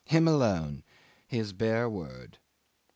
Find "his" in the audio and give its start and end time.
1.27-1.53